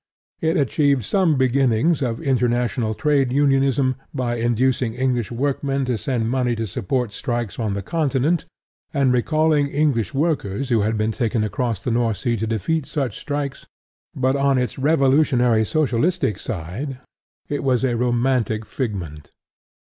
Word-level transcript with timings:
It 0.39 0.57
achieved 0.57 1.03
some 1.03 1.37
beginnings 1.37 2.01
of 2.01 2.19
International 2.19 2.95
Trade 2.95 3.31
Unionism 3.31 3.97
by 4.15 4.37
inducing 4.37 4.95
English 4.95 5.31
workmen 5.31 5.85
to 5.85 5.95
send 5.95 6.27
money 6.27 6.55
to 6.55 6.65
support 6.65 7.13
strikes 7.13 7.59
on 7.59 7.75
the 7.75 7.83
continent, 7.83 8.45
and 8.95 9.13
recalling 9.13 9.67
English 9.67 10.11
workers 10.11 10.69
who 10.69 10.81
had 10.81 10.97
been 10.97 11.11
taken 11.11 11.43
across 11.43 11.83
the 11.83 11.91
North 11.91 12.17
Sea 12.17 12.35
to 12.37 12.47
defeat 12.47 12.87
such 12.87 13.19
strikes; 13.19 13.67
but 14.15 14.35
on 14.35 14.57
its 14.57 14.79
revolutionary 14.79 15.63
socialistic 15.63 16.39
side 16.39 16.97
it 17.47 17.63
was 17.63 17.83
a 17.83 17.95
romantic 17.95 18.65
figment. 18.65 19.29